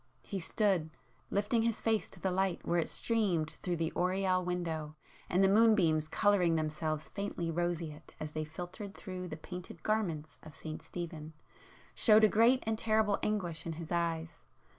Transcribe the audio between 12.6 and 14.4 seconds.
and terrible anguish in his eyes.